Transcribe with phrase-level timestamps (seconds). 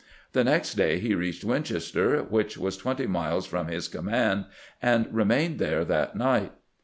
[0.33, 4.45] The next day he reached Winchester, which was twenty miles from his command,
[4.81, 6.53] and remained there that night.